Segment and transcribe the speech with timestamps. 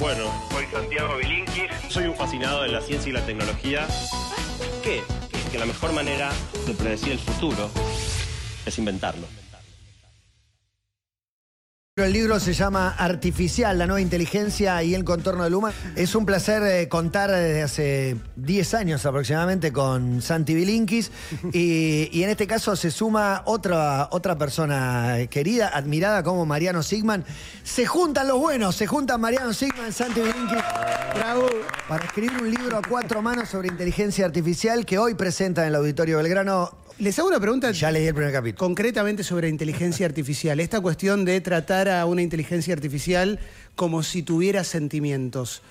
[0.00, 1.70] Bueno, Soy Santiago Bilinkis.
[1.90, 3.86] soy un fascinado de la ciencia y la tecnología.
[4.82, 5.02] ¿Qué?
[5.52, 6.30] Que la mejor manera
[6.66, 7.70] de predecir el futuro
[8.64, 9.26] es inventarlo.
[12.04, 15.74] El libro se llama Artificial, la nueva inteligencia y el contorno del humano.
[15.96, 21.10] Es un placer eh, contar desde hace 10 años aproximadamente con Santi Bilinkis
[21.52, 27.24] y, y en este caso se suma otra, otra persona querida, admirada como Mariano Sigman.
[27.64, 30.64] Se juntan los buenos, se juntan Mariano Sigman, Santi Bilinkis,
[31.14, 31.48] Bravo,
[31.86, 35.74] para escribir un libro a cuatro manos sobre inteligencia artificial que hoy presenta en el
[35.74, 36.79] Auditorio Belgrano.
[37.00, 38.58] Les hago una pregunta Ya leí el primer capítulo.
[38.58, 40.60] concretamente sobre inteligencia artificial.
[40.60, 43.38] Esta cuestión de tratar a una inteligencia artificial
[43.74, 45.62] como si tuviera sentimientos.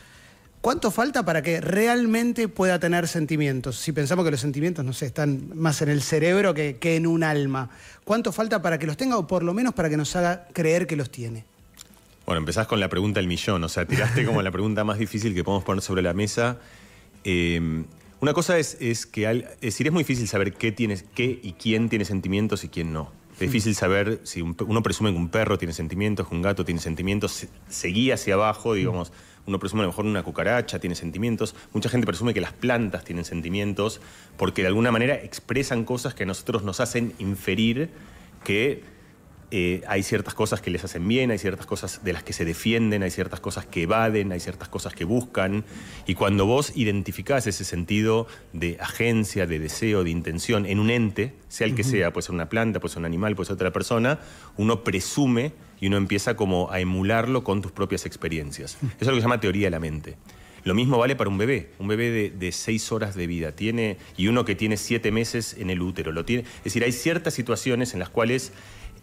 [0.60, 3.78] ¿Cuánto falta para que realmente pueda tener sentimientos?
[3.78, 7.06] Si pensamos que los sentimientos, no sé, están más en el cerebro que, que en
[7.06, 7.70] un alma.
[8.04, 10.88] ¿Cuánto falta para que los tenga o por lo menos para que nos haga creer
[10.88, 11.46] que los tiene?
[12.26, 15.36] Bueno, empezás con la pregunta del millón, o sea, tiraste como la pregunta más difícil
[15.36, 16.58] que podemos poner sobre la mesa.
[17.24, 17.84] Eh,
[18.22, 21.40] una cosa es, es que, al- es decir, es muy difícil saber qué, tienes, qué
[21.42, 23.12] y quién tiene sentimientos y quién no.
[23.34, 26.66] Es difícil saber si un uno presume que un perro tiene sentimientos, que un gato
[26.66, 29.14] tiene sentimientos, se, se guía hacia abajo, digamos,
[29.46, 33.06] uno presume a lo mejor una cucaracha tiene sentimientos, mucha gente presume que las plantas
[33.06, 34.02] tienen sentimientos
[34.38, 37.90] porque de alguna manera expresan cosas que a nosotros nos hacen inferir
[38.44, 38.84] que
[39.52, 42.46] eh, hay ciertas cosas que les hacen bien, hay ciertas cosas de las que se
[42.46, 45.66] defienden, hay ciertas cosas que evaden, hay ciertas cosas que buscan.
[46.06, 51.34] Y cuando vos identificás ese sentido de agencia, de deseo, de intención en un ente,
[51.48, 53.72] sea el que sea, puede ser una planta, puede ser un animal, puede ser otra
[53.72, 54.20] persona,
[54.58, 58.78] uno presume y uno empieza como a emularlo con tus propias experiencias.
[58.82, 60.18] Eso es lo que se llama teoría de la mente.
[60.64, 63.98] Lo mismo vale para un bebé, un bebé de, de seis horas de vida tiene,
[64.18, 66.12] y uno que tiene siete meses en el útero.
[66.12, 68.52] Lo tiene, es decir, hay ciertas situaciones en las cuales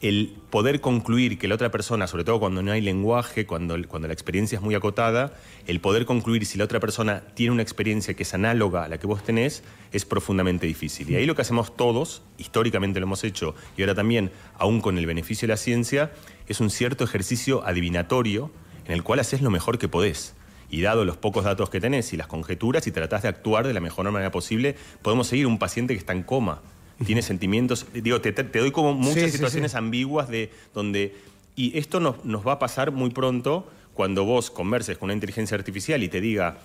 [0.00, 4.08] el poder concluir que la otra persona, sobre todo cuando no hay lenguaje, cuando, cuando
[4.08, 5.34] la experiencia es muy acotada,
[5.66, 8.98] el poder concluir si la otra persona tiene una experiencia que es análoga a la
[8.98, 11.11] que vos tenés es profundamente difícil.
[11.11, 14.98] Y ahí lo que hacemos todos, históricamente lo hemos hecho, y ahora también, aún con
[14.98, 16.12] el beneficio de la ciencia,
[16.47, 18.50] es un cierto ejercicio adivinatorio
[18.87, 20.34] en el cual haces lo mejor que podés.
[20.69, 23.72] Y dado los pocos datos que tenés y las conjeturas, y tratás de actuar de
[23.72, 26.60] la mejor manera posible, podemos seguir un paciente que está en coma,
[27.04, 27.86] tiene sentimientos.
[27.92, 29.78] Digo, te, doy como muchas Sí, situaciones sí.
[29.78, 31.14] ambiguas de donde.
[31.54, 35.56] Y esto nos, nos va a pasar muy pronto cuando vos converses con una inteligencia
[35.56, 36.58] artificial y te diga.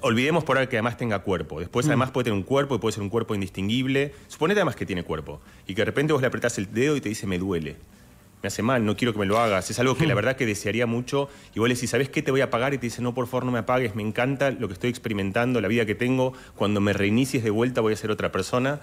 [0.00, 1.60] Olvidemos por ahora que además tenga cuerpo.
[1.60, 4.12] Después, además, puede tener un cuerpo y puede ser un cuerpo indistinguible.
[4.26, 5.40] Suponete además que tiene cuerpo.
[5.66, 7.76] Y que de repente vos le apretás el dedo y te dice, me duele
[8.42, 9.70] me hace mal, no quiero que me lo hagas.
[9.70, 11.28] Es algo que la verdad que desearía mucho.
[11.54, 12.74] Y vos le decís, ¿sabés qué te voy a pagar?
[12.74, 15.60] Y te dice, no, por favor, no me apagues, me encanta lo que estoy experimentando,
[15.60, 16.32] la vida que tengo.
[16.56, 18.80] Cuando me reinicies de vuelta voy a ser otra persona.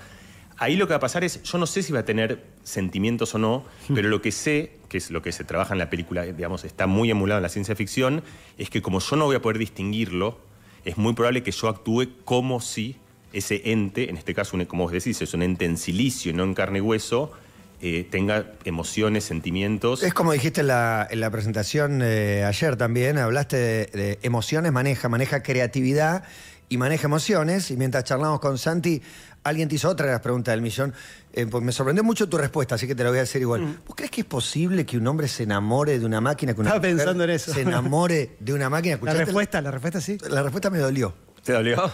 [0.60, 3.34] Ahí lo que va a pasar es, yo no sé si va a tener sentimientos
[3.34, 3.66] o no,
[3.96, 6.86] pero lo que sé, que es lo que se trabaja en la película, digamos, está
[6.86, 8.24] muy emulado en la ciencia ficción,
[8.58, 10.38] es que como yo no voy a poder distinguirlo,
[10.84, 12.98] es muy probable que yo actúe como si
[13.32, 16.44] ese ente, en este caso, como vos decís, es un ente en silicio y no
[16.44, 17.32] en carne y hueso,
[17.82, 20.04] eh, tenga emociones, sentimientos.
[20.04, 24.74] Es como dijiste en la, en la presentación eh, ayer también, hablaste de, de emociones,
[24.74, 26.26] maneja, maneja creatividad
[26.68, 27.72] y maneja emociones.
[27.72, 29.02] Y mientras charlamos con Santi,
[29.44, 30.94] alguien te hizo otra de las preguntas del millón.
[31.34, 33.80] Eh, pues me sorprendió mucho tu respuesta, así que te lo voy a decir igual.
[33.88, 36.54] ¿Vos crees que es posible que un hombre se enamore de una máquina?
[36.54, 37.54] Que una Estaba pensando en eso.
[37.54, 39.00] Se enamore de una máquina.
[39.02, 40.18] La respuesta, la respuesta sí.
[40.30, 41.14] La respuesta me dolió.
[41.44, 41.92] ¿Te dolió?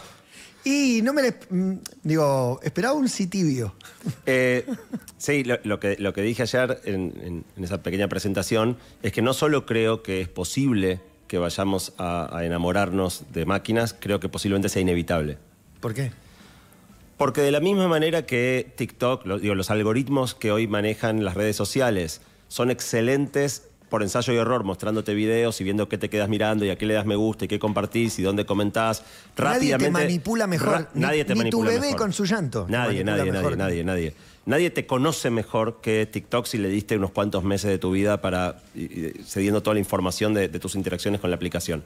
[0.64, 1.36] Y no me le...
[1.50, 1.74] mm,
[2.04, 3.76] Digo, esperaba un sí tibio.
[4.26, 4.66] Eh,
[5.18, 9.12] sí, lo, lo que, lo que dije ayer en, en- en esa pequeña presentación es
[9.12, 14.20] que no solo creo que es posible que vayamos a, a enamorarnos de máquinas, creo
[14.20, 15.38] que posiblemente sea inevitable.
[15.80, 16.12] ¿Por qué?
[17.18, 21.36] Porque de la misma manera que TikTok, lo- digo, los algoritmos que hoy manejan las
[21.36, 26.28] redes sociales son excelentes por ensayo y error, mostrándote videos y viendo qué te quedas
[26.28, 29.04] mirando y a qué le das me gusta y qué compartís y dónde comentás.
[29.38, 30.90] Nadie te rápidamente- manipula mejor.
[30.94, 31.96] Ni- nadie te ni tu bebé mejor.
[31.98, 33.56] con su llanto Nadie, nadie, mejor.
[33.58, 34.14] nadie, nadie, nadie.
[34.48, 38.22] Nadie te conoce mejor que TikTok si le diste unos cuantos meses de tu vida
[38.22, 41.84] para y- y- cediendo toda la información de, de tus interacciones con la aplicación.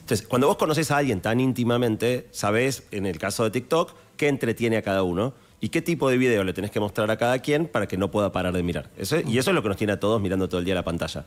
[0.00, 4.28] Entonces, cuando vos conoces a alguien tan íntimamente, sabés, en el caso de TikTok, qué
[4.28, 7.38] entretiene a cada uno y qué tipo de video le tenés que mostrar a cada
[7.38, 8.90] quien para que no pueda parar de mirar.
[8.98, 10.82] Eso y eso es lo que nos tiene a todos mirando todo el día la
[10.84, 11.24] pantalla.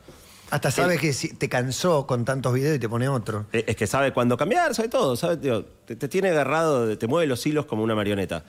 [0.50, 3.46] Hasta sabes que si te cansó con tantos videos y te pone otro.
[3.52, 5.38] Eh, Es que sabe cuándo cambiar, sabe todo, sabe,
[5.86, 8.44] te, te tiene agarrado, te mueve los hilos como una marioneta.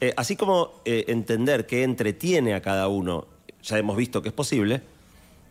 [0.00, 3.26] Eh, así como eh, entender qué entretiene a cada uno,
[3.62, 4.80] ya hemos visto que es posible,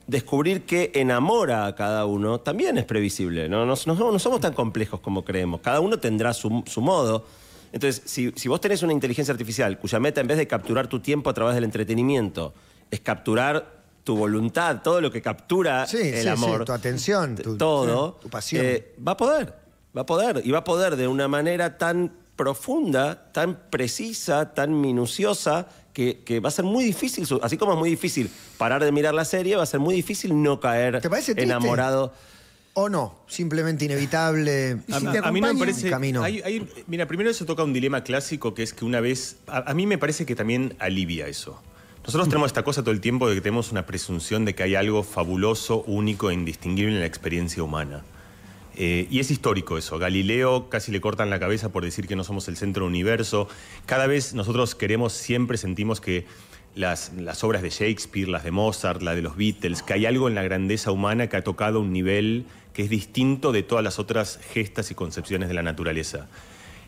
[0.07, 3.50] descubrir qué enamora a cada uno también es previsible.
[3.50, 5.62] No, no, no- no somos tan complejos como creemos.
[5.62, 7.25] Cada uno tendrá su, su modo.
[7.71, 11.00] Entonces, si, si vos tenés una inteligencia artificial cuya meta, en vez de capturar tu
[11.00, 12.54] tiempo a través del entretenimiento,
[12.92, 16.66] es capturar tu voluntad, todo lo que captura Sí, el sí, sí, amor.
[16.66, 18.13] tu atención, tu- todo.
[18.18, 18.66] sí, tu pasión.
[18.66, 19.54] eh, va a poder,
[19.95, 20.42] va a poder.
[20.44, 26.39] Y va a poder de una manera tan profunda, tan precisa, tan minuciosa, que, que
[26.39, 29.56] va a ser muy difícil, así como es muy difícil parar de mirar la serie,
[29.57, 31.54] va a ser muy difícil no caer ¿Te parece triste?
[32.74, 33.16] ¿O no?
[33.27, 34.77] Simplemente inevitable.
[34.88, 35.89] ¿Y A, si te a mí no me parece.
[35.89, 36.24] Camino.
[36.24, 39.38] hay- hay- mira, primero eso toca un dilema clásico que es que una vez.
[39.48, 41.62] A, a mí me parece que también alivia eso.
[42.06, 44.75] Nosotros tenemos esta cosa todo el tiempo de que tenemos una presunción de que hay
[44.75, 48.04] algo fabuloso, único e indistinguible en la experiencia humana.
[48.75, 50.00] Eh, y es histórico eso.
[50.00, 53.50] Galileo casi le cortan la cabeza por decir que no somos el centro del universo.
[53.86, 56.25] Cada vez nosotros queremos, siempre sentimos que
[56.75, 60.30] las, las obras de Shakespeare, las de Mozart, la de los Beatles, que hay algo
[60.30, 64.00] en la grandeza humana que ha tocado un nivel que es distinto de todas las
[64.00, 66.27] otras gestas y concepciones de la naturaleza.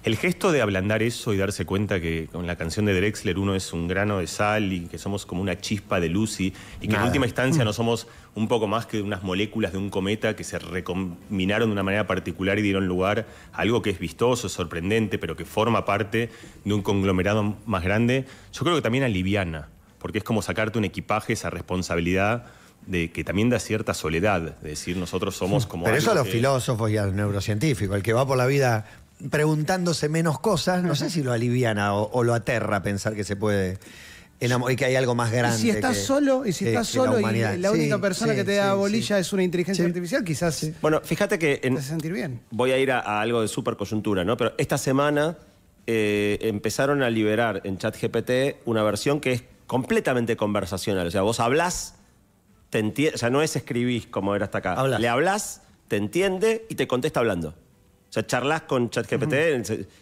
[0.03, 3.53] El gesto de ablandar eso y darse cuenta que con la canción de Drexler uno
[3.53, 6.87] es un grano de sal y que somos como una chispa de luz y, y
[6.87, 10.35] que en última instancia no somos un poco más que unas moléculas de un cometa
[10.35, 14.49] que se recombinaron de una manera particular y dieron lugar a algo que es vistoso,
[14.49, 16.31] sorprendente, pero que forma parte
[16.65, 19.69] de un conglomerado más grande, yo creo que también aliviana,
[19.99, 22.45] porque es como sacarte un equipaje, esa responsabilidad
[22.87, 25.85] de que también da cierta soledad, de decir nosotros somos como...
[25.85, 28.47] Pero eso a los que- filósofos y a los neurocientíficos, el que va por la
[28.47, 28.85] vida
[29.29, 33.35] preguntándose menos cosas, no sé si lo aliviana o, o lo aterra pensar que se
[33.35, 33.77] puede
[34.39, 35.57] enamorar y que hay algo más Y grande.
[35.59, 37.99] si estás que- solo, y si que- estás que la solo y la Sí, única
[38.01, 39.21] persona sí, que te da sí, bolilla sí.
[39.21, 39.87] es una inteligencia Sí.
[39.87, 42.41] artificial, quizás Bueno, fíjate que en- te hace sentir bien.
[42.49, 44.35] voy a ir a, a algo de super coyuntura, ¿no?
[44.37, 45.37] Pero esta semana
[45.87, 51.07] eh, empezaron a liberar en ChatGPT una versión que es completamente conversacional.
[51.07, 51.95] O sea, vos hablás,
[52.71, 54.73] te enti- o sea, no es escribís como era hasta acá.
[54.73, 54.99] Hablás.
[54.99, 57.49] Le hablás, te entiende y te contesta hablando.
[57.49, 59.33] O sea, charlas con ChatGPT,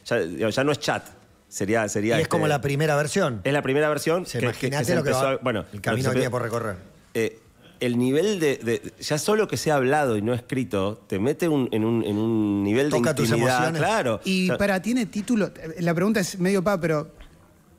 [0.06, 1.06] ya, ya no es chat.
[1.48, 3.42] Sería, sería Y es este- como la primera versión.
[3.44, 4.26] es la primera versión.
[4.26, 6.76] Se que- Imagínate se lo que va, a- bueno, el camino que tiene por recorrer.
[7.14, 7.40] eh,
[7.80, 11.70] el nivel de, de- Ya solo que sea hablado y no escrito, te mete un-
[11.72, 13.56] en, un, en un nivel Toca de tus intimidad.
[13.70, 13.82] emociones.
[13.82, 14.22] Claro.
[14.26, 15.52] Y O sea, para, ¿tiene título?
[15.80, 17.12] La pregunta es medio pa, pero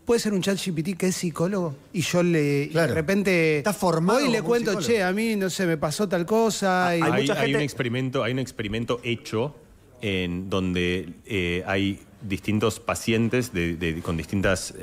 [0.05, 1.75] ¿puede ser un chat GPT que es psicólogo?
[1.93, 3.59] Y yo le, y de repente...
[3.59, 4.87] Está formado Hoy le cuento, psicólogo.
[4.93, 6.97] che, a mí, no sé, me pasó tal cosa.
[6.97, 9.55] y- hay Hay, un experimento, hay un experimento hecho
[10.03, 14.75] en donde eh, hay distintos pacientes de- de- con distintos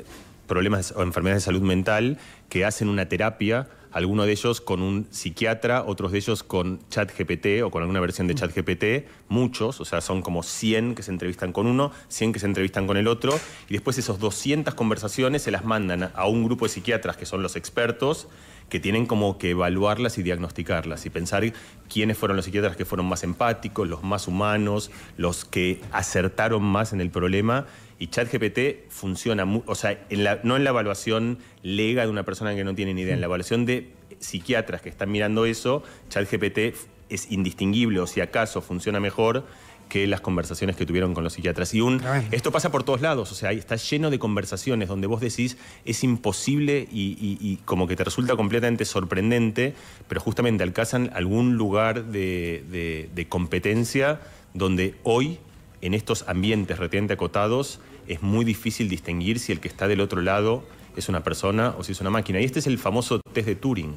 [0.46, 2.18] problemas o enfermedades de salud mental
[2.48, 7.62] que hacen una terapia, algunos de ellos con un psiquiatra, otros de ellos con ChatGPT
[7.64, 11.52] o con alguna versión de ChatGPT, muchos, o sea, son como 100 que se entrevistan
[11.52, 13.38] con uno, 100 que se entrevistan con el otro,
[13.68, 17.26] y después esos 200 conversaciones se las mandan a- a un grupo de psiquiatras que
[17.26, 18.28] son los expertos,
[18.68, 21.44] que tienen como que evaluarlas y diagnosticarlas y pensar
[21.92, 26.92] quiénes fueron los psiquiatras que fueron más empáticos, los más humanos, los que acertaron más
[26.92, 27.66] en el problema.
[27.98, 32.54] Y ChatGPT funciona, o sea, en la- no en la evaluación lega de una persona
[32.54, 36.74] que no tiene ni idea, en la evaluación de psiquiatras que están mirando eso, ChatGPT
[37.08, 39.46] es indistinguible o si acaso funciona mejor
[39.88, 41.72] que las conversaciones que tuvieron con los psiquiatras.
[41.74, 42.24] Y un, A ver.
[42.30, 46.04] esto pasa por todos lados, o sea, está lleno de conversaciones donde vos decís es
[46.04, 49.74] imposible y, y- y como que te resulta completamente sorprendente,
[50.08, 54.20] pero justamente alcanzan algún lugar de, de- de competencia
[54.54, 55.38] donde hoy,
[55.80, 60.20] en estos ambientes retente acotados, es muy difícil distinguir si el que está del otro
[60.22, 60.64] lado
[60.96, 62.40] es una persona o si es una máquina.
[62.40, 63.94] Y este es el famoso test de Turing.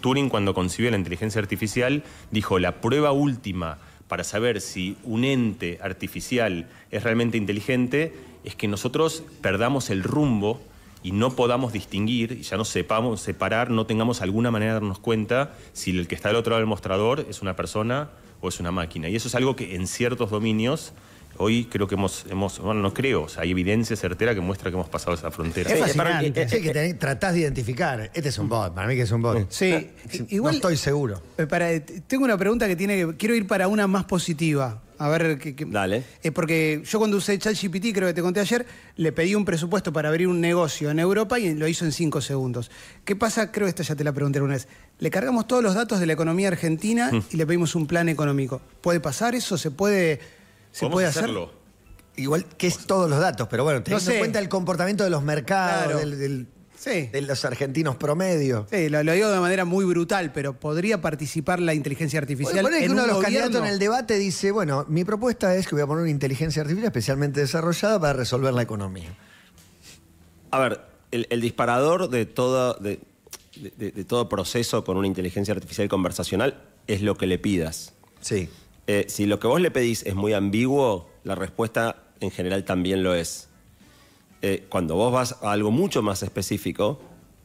[0.00, 5.78] Turing cuando concibió la inteligencia artificial dijo la prueba última para saber si un ente
[5.82, 10.60] artificial es realmente inteligente es que nosotros perdamos el rumbo
[11.02, 14.98] y no podamos distinguir, y ya no sepamos separar, no tengamos alguna manera de darnos
[14.98, 18.10] cuenta si el que está del otro lado del mostrador es una persona
[18.40, 19.08] o es una máquina.
[19.08, 20.92] Y eso es algo que en ciertos dominios
[21.38, 24.70] hoy creo que hemos, hemos bueno, no creo, o sea, hay evidencia certera que muestra
[24.70, 25.70] que hemos pasado esa frontera.
[25.70, 26.30] Es Sí, fascinante.
[26.32, 28.10] para- Sí, que tratás de identificar.
[28.14, 29.46] Este es un bot, para mí que es un bot.
[29.50, 29.70] Sí,
[30.20, 30.54] No igual...
[30.56, 31.22] estoy seguro.
[31.38, 33.16] Eh, para- eh, tengo una pregunta que tiene que.
[33.16, 34.82] Quiero ir para una más positiva.
[34.98, 35.54] A ver qué.
[35.54, 36.04] qué- Dale.
[36.22, 38.64] Eh, porque yo cuando usé ChatGPT, creo que te conté ayer,
[38.96, 42.22] le pedí un presupuesto para abrir un negocio en Europa y lo hizo en cinco
[42.22, 42.70] segundos.
[43.04, 43.52] ¿Qué pasa?
[43.52, 44.68] Creo que esta ya te la pregunté alguna vez.
[44.98, 47.22] Le cargamos todos los datos de la economía argentina Mm.
[47.30, 48.62] y le pedimos un plan económico.
[48.80, 49.58] ¿Puede pasar eso?
[49.58, 50.18] ¿Se puede,
[50.76, 51.22] se Podemos puede hacer?
[51.24, 51.52] hacerlo.
[52.16, 54.12] Igual que es todos los datos, pero bueno, teniendo sé.
[54.14, 55.98] en cuenta el comportamiento de los mercados, Claro.
[55.98, 56.46] del- del-
[56.78, 57.06] Sí.
[57.10, 58.66] de los argentinos promedio.
[58.70, 62.80] Sí, lo, lo digo de manera muy brutal, pero ¿podría participar la inteligencia artificial Poner
[62.80, 63.40] que en uno un de los gobierno?
[63.44, 66.60] candidatos en el debate dice, bueno, mi propuesta es que voy a poner una inteligencia
[66.60, 69.14] artificial especialmente desarrollada para resolver la economía.
[70.50, 70.80] A ver,
[71.10, 73.00] el, el disparador de todo, de,
[73.76, 77.94] de- de todo proceso con una inteligencia artificial conversacional es lo que le pidas.
[78.20, 78.48] Sí.
[78.86, 83.02] Eh, si lo que vos le pedís es muy ambiguo, la respuesta en general también
[83.02, 83.48] lo es.
[84.42, 87.00] Eh, cuando vos vas a algo mucho más específico,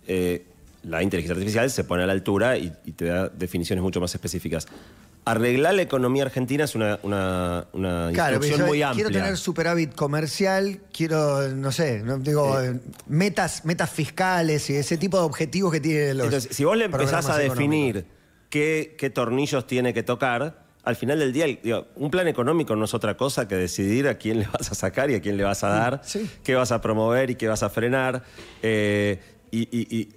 [0.07, 0.45] eh,
[0.83, 4.13] la inteligencia artificial se pone a la altura y, y te da definiciones mucho más
[4.13, 4.67] específicas.
[5.23, 9.05] Arreglar la economía argentina es una, una, una Claro, instrucción muy amplia.
[9.05, 14.97] quiero tener superávit comercial, quiero, no sé, no, digo, eh, metas, metas fiscales y ese
[14.97, 16.25] tipo de objetivos que tienen los.
[16.25, 18.05] Entonces, si vos le empezás a definir
[18.49, 22.85] qué, qué tornillos tiene que tocar, al final del día, digo, un plan económico no
[22.85, 25.43] es otra cosa que decidir a quién le vas a sacar y a quién le
[25.43, 26.27] vas a dar, Sí.
[26.43, 28.23] qué vas a promover y qué vas a frenar.
[28.63, 29.19] eh,
[29.51, 30.09] y, y- y,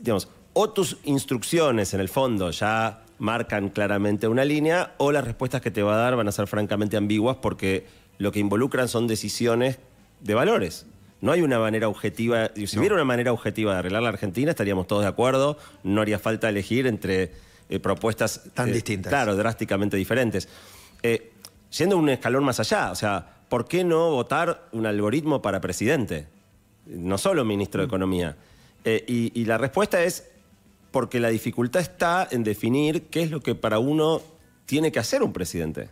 [0.00, 5.60] digamos, o tus instrucciones en el fondo ya marcan claramente una línea, o las respuestas
[5.60, 7.86] que te va a dar van a ser francamente ambiguas porque
[8.18, 9.78] lo que involucran son decisiones
[10.20, 10.86] de valores.
[11.20, 14.86] No hay una manera objetiva, si hubiera una manera objetiva de arreglar la Argentina, estaríamos
[14.86, 17.32] todos de acuerdo, no haría falta elegir entre
[17.68, 19.10] eh, propuestas Tan eh, distintas.
[19.10, 20.48] Claro, drásticamente diferentes.
[21.02, 21.32] Eh,
[21.76, 26.26] yendo un escalón más allá, o sea, ¿por qué no votar un algoritmo para presidente?
[26.86, 27.90] No solo ministro de Mm.
[27.90, 28.36] Economía.
[28.84, 30.24] Eh, y, y la respuesta es
[30.90, 34.22] porque la dificultad está en definir qué es lo que para uno
[34.64, 35.88] tiene que hacer un presidente.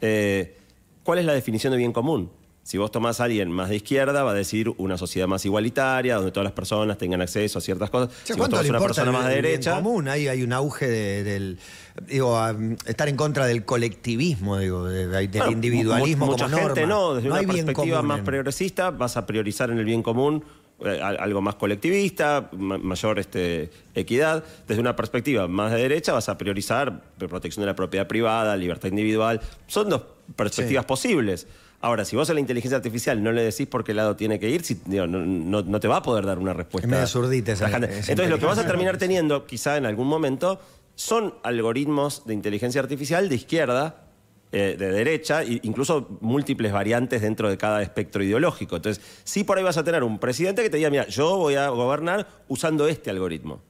[0.00, 0.56] Eh,
[1.02, 2.30] ¿Cuál es la definición de bien común?
[2.62, 6.16] Si vos tomás a alguien más de izquierda, va a decir una sociedad más igualitaria,
[6.16, 8.10] donde todas las personas tengan acceso a ciertas cosas.
[8.24, 10.08] Che, si vos ¿Cuánto tomás una persona el- más de derecha, común?
[10.08, 11.58] Ahí hay un auge de- del.
[12.06, 12.54] Digo, a,
[12.86, 16.80] estar en contra del colectivismo, digo, de- de- del Bueno, individualismo mu- como Mucha gente
[16.86, 16.94] norma.
[16.94, 20.02] no, desde No una perspectiva común más en- progresista vas a priorizar en el bien
[20.02, 20.44] común
[20.82, 24.42] eh, al- algo más colectivista, ma- mayor este, equidad.
[24.66, 28.88] Desde una perspectiva más de derecha vas a priorizar protección de la propiedad privada, libertad
[28.88, 29.40] individual.
[29.66, 30.02] Son dos
[30.36, 30.88] perspectivas Sí.
[30.88, 31.46] posibles.
[31.82, 34.50] Ahora, si vos a la inteligencia artificial no le decís por qué lado tiene que
[34.50, 36.86] ir, si- digo, no, no- no te va a poder dar una respuesta.
[36.86, 37.66] Es medio zurdita esa-
[38.12, 40.60] Entonces, lo que vas a terminar teniendo, quizá en algún momento,
[40.94, 44.04] son algoritmos de inteligencia artificial de izquierda,
[44.52, 48.76] eh, de derecha, e incluso múltiples variantes dentro de cada espectro ideológico.
[48.76, 51.54] Entonces, sí por ahí vas a tener un presidente que te diga, mira, yo voy
[51.54, 53.62] a gobernar usando este algoritmo.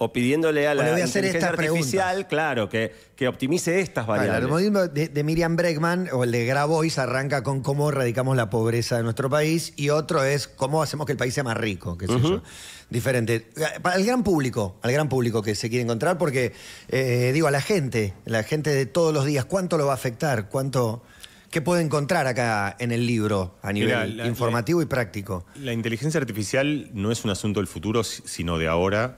[0.00, 3.80] O pidiéndole a le la voy a hacer inteligencia estas artificial, claro, que, que optimice
[3.80, 4.38] estas Claro, variables.
[4.38, 8.48] el algoritmo de, de Miriam Bregman o el de Grabois arranca con cómo erradicamos la
[8.48, 11.98] pobreza de nuestro país y otro es cómo hacemos que el país sea más rico,
[11.98, 12.42] qué sé yo.
[12.90, 13.48] Diferente.
[13.82, 16.52] Para el gran público, al gran público que se quiere encontrar, porque
[16.90, 19.96] eh, digo, a la gente, la gente de todos los días, ¿cuánto lo va a
[19.96, 20.48] afectar?
[20.48, 21.02] ¿Cuánto,
[21.50, 25.44] ¿Qué puede encontrar acá en el libro a nivel Mira, la- informativo y práctico?
[25.56, 29.16] La inteligencia artificial no es un asunto del futuro, si- sino de ahora.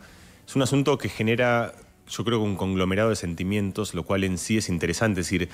[0.51, 1.75] Es un asunto que genera,
[2.09, 5.21] yo creo, un conglomerado de sentimientos, lo cual en sí es interesante.
[5.21, 5.49] Es decir,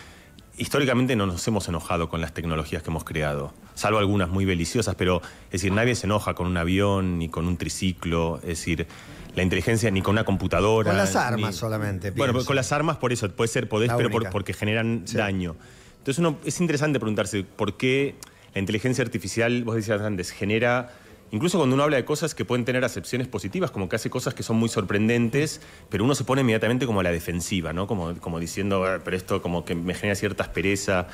[0.56, 4.94] históricamente no nos hemos enojado con las tecnologías que hemos creado, salvo algunas muy beliciosas,
[4.94, 8.86] pero es decir, nadie se enoja con un avión ni con un triciclo, es decir,
[9.34, 10.88] la inteligencia ni con una computadora.
[10.92, 12.46] Con las ni- armas solamente, Bueno, pienso.
[12.46, 15.18] con las armas por eso, puede ser podés, pero por- porque generan Sí.
[15.18, 15.56] daño.
[15.98, 18.14] Entonces uno, es interesante preguntarse por qué
[18.54, 20.90] la inteligencia artificial, vos decías antes, genera,
[21.30, 24.35] incluso cuando uno habla de cosas que pueden tener acepciones positivas, como que hace cosas
[24.35, 27.87] que son muy sorprendentes, pero uno se pone inmediatamente como a la defensiva, ¿no?
[27.87, 31.06] Como, como diciendo, "Ah, pero esto como que me genera cierta aspereza.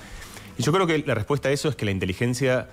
[0.58, 2.68] Y yo creo que la respuesta a eso es que la inteligencia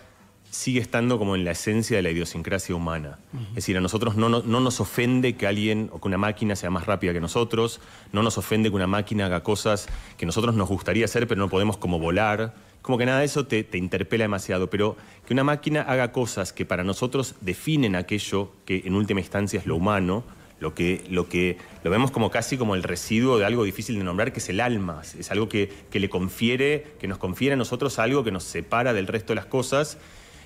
[0.52, 3.20] sigue estando como en la esencia de la idiosincrasia humana.
[3.50, 6.56] Es decir, a nosotros no, no- no nos ofende que alguien o que una máquina
[6.56, 7.80] sea más rápida que nosotros,
[8.14, 11.50] no nos ofende que una máquina haga cosas que nosotros nos gustaría hacer, pero no
[11.50, 12.56] podemos como volar.
[12.82, 14.96] Como que nada de eso te, te interpela demasiado, pero
[15.26, 19.66] que una máquina haga cosas que para nosotros definen aquello que en última instancia es
[19.66, 20.24] lo humano,
[20.60, 24.04] lo que, lo que lo vemos como casi como el residuo de algo difícil de
[24.04, 25.02] nombrar, que es el alma.
[25.18, 28.94] Es algo que, que le confiere, que nos confiere a nosotros algo que nos separa
[28.94, 29.98] del resto de las cosas.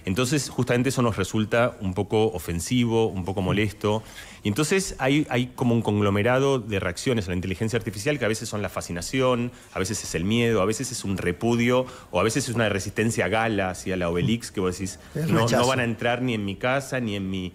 [0.05, 4.03] Entonces, justamente eso nos resulta un poco ofensivo, un poco molesto.
[4.43, 8.27] Y entonces hay, hay como un conglomerado de reacciones a la inteligencia artificial que a
[8.27, 12.19] veces son la fascinación, a veces es el miedo, a veces es un repudio, o
[12.19, 15.79] a veces es una resistencia gala hacia la Obelix, que vos decís, no, no van
[15.79, 17.53] a entrar ni en mi casa, ni en mi...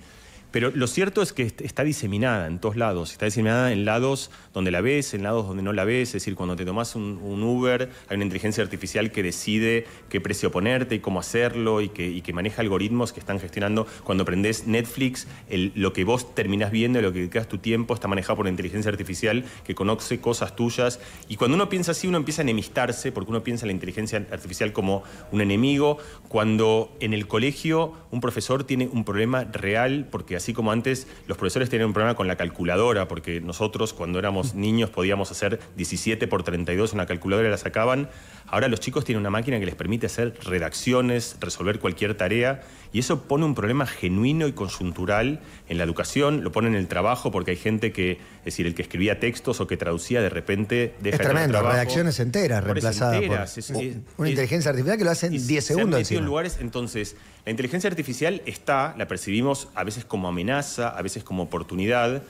[0.50, 3.12] Pero lo cierto es que est- está diseminada en todos lados.
[3.12, 6.08] Está diseminada en lados donde la ves, en lados donde no la ves.
[6.08, 10.50] Es decir, cuando te tomas un, Uber, hay una inteligencia artificial que decide qué precio
[10.50, 13.86] ponerte y cómo hacerlo y que, maneja algoritmos que están gestionando.
[14.04, 18.36] Cuando aprendes Netflix, lo que vos terminás viendo, lo que dedicas tu tiempo, está manejado
[18.36, 20.98] por una inteligencia artificial que conoce cosas tuyas.
[21.28, 24.24] Y cuando uno piensa así, uno empieza a enemistarse porque uno piensa en la inteligencia
[24.30, 25.98] artificial como un enemigo.
[26.28, 31.70] Cuando en el colegio un profesor tiene un problema real, porque como antes los profesores
[31.70, 36.42] tenían un problema con la calculadora, porque nosotros cuando éramos niños podíamos hacer 17 por
[36.42, 38.08] 32 en la calculadora la sacaban,
[38.50, 42.62] ahora los chicos tienen una máquina que les permite hacer redacciones, resolver cualquier tarea,
[42.92, 46.88] y eso pone un problema genuino y conjuntural en la educación, lo pone en el
[46.88, 50.30] trabajo, porque hay gente que, es decir, el que escribía textos o que traducía de
[50.30, 51.74] repente deja Es tremendo, trabajo.
[51.74, 55.64] redacciones enteras reemplazadas por es- es- una inteligencia artificial que lo hace en y 10
[55.64, 60.28] se han segundos en lugares, entonces, la inteligencia artificial está, la percibimos a veces como
[60.28, 62.22] amenaza, a veces como oportunidad.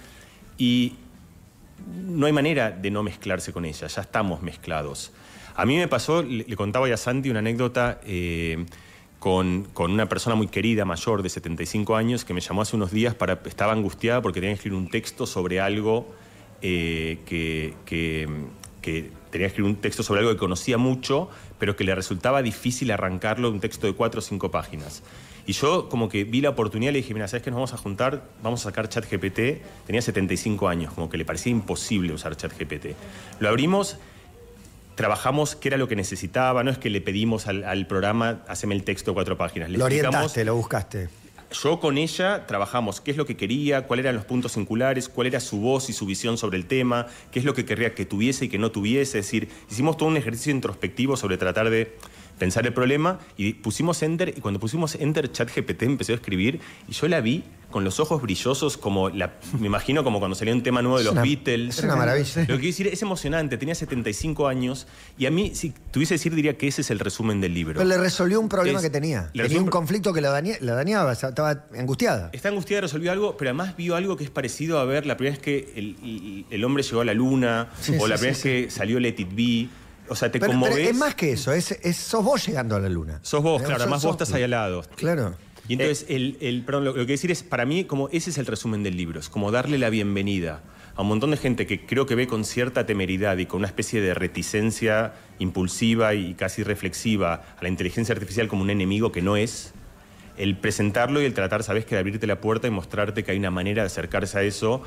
[0.58, 0.94] Y
[2.08, 5.12] no hay manera de no mezclarse con ella, ya estamos mezclados.
[5.58, 8.64] A mí me pasó, le, contaba ya a Santi una anécdota eh,
[9.18, 12.92] con, con una persona muy querida, mayor, de 75 años, que me llamó hace unos
[12.92, 16.14] días para, estaba angustiada porque tenía que escribir un texto sobre algo
[16.62, 17.74] eh, que,
[18.80, 22.92] tenía que escribir un texto sobre algo que conocía mucho, pero que le resultaba difícil
[22.92, 25.02] arrancarlo, un texto de cuatro o cinco páginas.
[25.44, 27.50] Y yo como que vi la oportunidad y le dije, mira, ¿sabes qué?
[27.50, 29.60] Nos vamos a juntar, vamos a sacar ChatGPT.
[29.86, 32.94] Tenía 75 años, como que le parecía imposible usar ChatGPT.
[33.40, 33.98] Lo abrimos,
[34.98, 38.74] trabajamos qué era lo que necesitaba, no es que le pedimos al, al programa, haceme
[38.74, 39.70] el texto de cuatro páginas.
[39.70, 41.08] Le Lo orientaste, lo buscaste.
[41.62, 45.28] yo con ella trabajamos qué es lo que quería, cuáles eran los puntos singulares, cuál
[45.28, 48.06] era su voz y su visión sobre el tema, qué es lo que querría que
[48.06, 49.20] tuviese y que no tuviese.
[49.20, 51.96] Es decir, hicimos todo un ejercicio introspectivo sobre tratar de
[52.38, 56.92] pensar el problema y pusimos Enter y cuando pusimos Enter ChatGPT empezó a escribir y
[56.92, 60.62] yo la vi con los ojos brillosos como la, me imagino como cuando salió un
[60.62, 61.78] tema nuevo de Es los una- Beatles.
[61.78, 62.40] es una maravilla.
[62.42, 64.86] Lo que quiero decir es emocionante, tenía 75 años
[65.18, 67.74] y a mí si tuviese que decir diría que ese es el resumen del libro.
[67.74, 69.30] Pero le resolvió un problema Es- que tenía.
[69.34, 72.30] Tenía un conflicto que la, dañe- la dañaba, estaba angustiada.
[72.32, 75.36] Está angustiada, resolvió algo, pero además vio algo que es parecido a ver la primera
[75.36, 75.72] vez que
[76.50, 78.48] el, hombre llegó a la luna, Sí, o sí, la primera sí.
[78.48, 79.68] vez que salió Let It Be.
[80.08, 82.88] O sea, te Pero, es más que eso, es, es- sos vos llegando a la
[82.88, 83.20] luna.
[83.22, 84.82] Sos vos, claro, además vos estás ahí al lado.
[84.96, 85.34] Claro.
[85.68, 88.30] Y entonces, el, el- perdón, lo, lo que quiero decir es, para mí, como ese
[88.30, 90.62] es el resumen del libro, es como darle la bienvenida
[90.96, 93.68] a un montón de gente que creo que ve con cierta temeridad y con una
[93.68, 99.22] especie de reticencia impulsiva y casi reflexiva a la inteligencia artificial como un enemigo que
[99.22, 99.74] no es,
[100.36, 103.38] el presentarlo y el tratar, sabes, que de abrirte la puerta y mostrarte que hay
[103.38, 104.82] una manera de acercarse a eso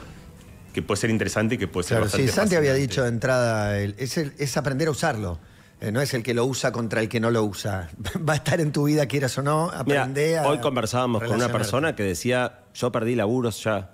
[0.72, 3.10] que puede ser interesante y que puede ser Claro, sí, bastante Santi había dicho de
[3.10, 5.40] entrada, el- es, el- es aprender a usarlo.
[5.80, 7.90] Eh, no es el que lo usa contra el que no lo usa.
[8.30, 11.34] Va a estar en tu vida, quieras o no, Mira, aprende a hoy conversábamos con
[11.36, 13.90] una persona que decía, yo perdí laburos ya.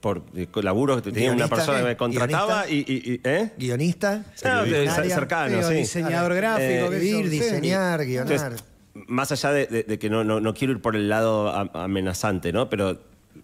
[0.00, 3.52] Por eh, laburos que tenía una persona que me contrataba y, y- y- ¿eh?
[3.56, 4.64] Guionista, No,
[5.08, 5.74] cercano, sí.
[5.76, 7.38] diseñador gráfico, Eh, escribir, yo, sí.
[7.40, 8.32] diseñar, guionar.
[8.32, 8.64] Entonces,
[9.06, 11.70] más allá de, de- de que no, no- no quiero ir por el lado am-
[11.72, 12.68] amenazante, ¿no?
[12.68, 13.00] Pero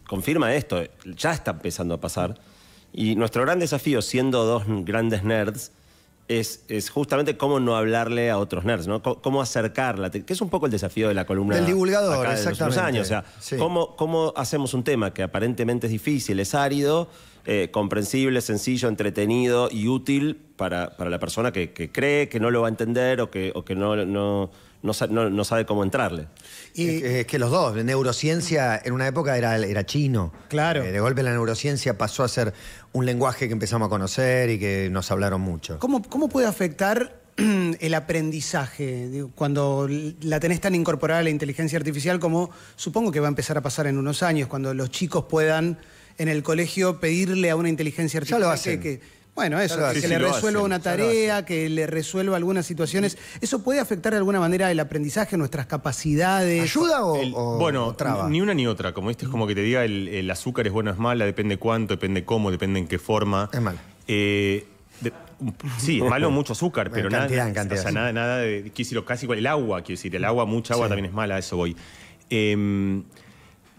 [0.06, 0.82] confirma esto,
[1.16, 2.38] ya está empezando a pasar.
[2.92, 5.72] Y nuestro gran desafío, siendo dos grandes nerds,
[6.28, 9.02] es, es justamente cómo no hablarle a otros nerds, ¿no?
[9.02, 12.36] Cómo, cómo acercarla, que es un poco el desafío de la columna Del divulgador, acá
[12.36, 13.06] de los años.
[13.06, 13.56] O sea, Sí.
[13.56, 17.08] cómo, cómo hacemos un tema que aparentemente es difícil, es árido,
[17.46, 22.50] eh, comprensible, sencillo, entretenido y útil para, para la persona que, que cree que no
[22.50, 24.50] lo va a entender o que, o que no, no-
[24.82, 26.26] no sabe cómo entrarle.
[26.74, 30.32] Y- Es que- los dos, neurociencia en una época era, era chino.
[30.48, 30.82] Claro.
[30.84, 32.52] Eh, de golpe la neurociencia pasó a ser
[32.92, 35.78] un lenguaje que empezamos a conocer y que nos hablaron mucho.
[35.78, 39.88] ¿Cómo, cómo puede afectar el aprendizaje cuando
[40.22, 43.62] la tenés tan incorporada a la inteligencia artificial como supongo que va a empezar a
[43.62, 45.78] pasar en unos años, cuando los chicos puedan
[46.18, 48.80] en el colegio pedirle a una inteligencia Ya artificial lo que- hacen.
[48.80, 49.00] que,
[49.34, 53.16] bueno, eso, que le Sí, resuelva hacen, una tarea, que le resuelva algunas situaciones.
[53.40, 56.62] ¿Eso puede afectar de alguna manera el aprendizaje, nuestras capacidades?
[56.62, 58.28] ¿Ayuda o, El- o- bueno, o traba?
[58.28, 58.92] ni una ni otra.
[58.92, 61.24] Como este es como que te diga el, el azúcar es bueno o es mala,
[61.24, 63.48] depende cuánto, depende cómo, depende en qué forma.
[63.52, 63.78] Es malo.
[64.08, 64.66] Eh,
[65.00, 65.12] de-
[65.78, 67.94] sí, es malo mucho azúcar, En pero cantidad, nada, en cantidad, o sea, sí.
[67.94, 70.86] nada, nada de, quiero decir, casi igual el agua, quiero decir, el agua, mucha agua
[70.86, 70.90] Sí.
[70.90, 71.76] también es mala, a eso voy.
[72.28, 73.02] Eh,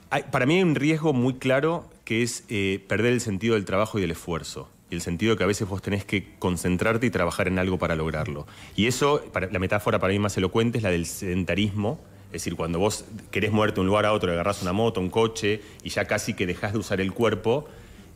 [0.10, 3.66] hay- para mí hay un riesgo muy claro que es eh, perder el sentido del
[3.66, 4.68] trabajo y del esfuerzo.
[4.92, 7.80] Y el sentido de que a veces vos tenés que concentrarte y trabajar en algo
[7.80, 8.46] para lograrlo.
[8.76, 12.00] Y eso, la metáfora para mí más elocuente es la del sedentarismo.
[12.28, 15.10] Es decir, cuando vos querés moverte de un lugar a otro, agarrás una moto, un
[15.10, 17.68] coche, y ya casi que dejás de usar el cuerpo,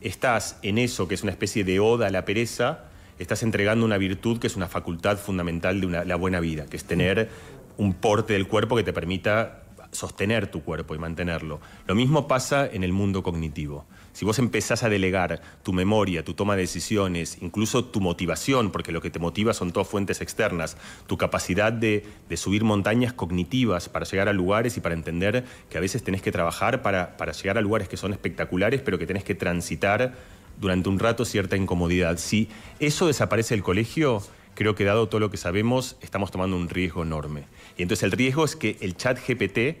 [0.02, 2.84] estás en eso que es una especie de oda a la pereza,
[3.18, 6.76] estás entregando una virtud que es una facultad fundamental de una- la buena vida, que
[6.76, 7.30] es tener
[7.78, 9.62] un porte del cuerpo que te permita
[9.92, 11.60] sostener tu cuerpo y mantenerlo.
[11.86, 13.86] Lo mismo pasa en el mundo cognitivo.
[14.16, 18.90] Si vos empezás a delegar tu memoria, tu toma de decisiones, incluso tu motivación, porque
[18.90, 23.90] lo que te motiva son todas fuentes externas, tu capacidad de, de subir montañas cognitivas
[23.90, 27.32] para llegar a lugares y para entender que a veces tenés que trabajar para, para
[27.32, 30.14] llegar a lugares que son espectaculares, pero que tenés que transitar
[30.58, 32.16] durante un rato cierta incomodidad.
[32.16, 32.48] Si
[32.80, 34.22] eso desaparece del colegio,
[34.54, 37.42] creo que dado todo lo que sabemos, estamos tomando un riesgo enorme.
[37.76, 39.76] Y entonces el riesgo es que el chat GPT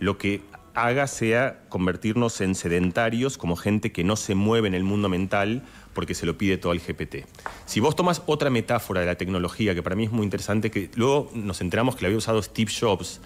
[0.00, 0.42] lo que
[0.86, 5.62] haga sea convertirnos en sedentarios como gente que no se mueve en el mundo mental
[5.92, 7.26] porque se lo pide todo el GPT.
[7.66, 10.90] Si vos tomas otra metáfora de la tecnología que para mí es muy interesante, que
[10.94, 13.20] luego nos enteramos que la había usado Steve Jobs,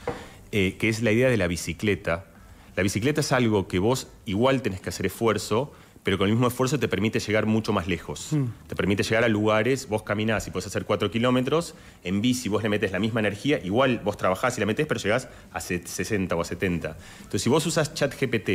[0.51, 2.27] eh, que es la idea de la bicicleta.
[2.75, 5.73] La bicicleta es algo que vos igual tenés que hacer esfuerzo,
[6.05, 8.31] pero con el mismo esfuerzo te permite llegar mucho más lejos.
[8.67, 12.63] Te permite llegar a lugares, vos caminás y puedes hacer 4 kilómetros, en bici vos
[12.63, 15.87] le metes la misma energía, igual vos trabajás y la metés, pero llegás a se-
[15.87, 16.97] 60 o a 70.
[17.19, 18.51] Entonces, si vos usas ChatGPT